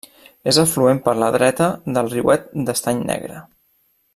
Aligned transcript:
És 0.51 0.57
afluent 0.61 1.01
per 1.07 1.13
la 1.25 1.27
dreta 1.35 1.67
del 1.97 2.11
Riuet 2.15 2.51
d'Estany 2.71 3.05
Negre. 3.11 3.45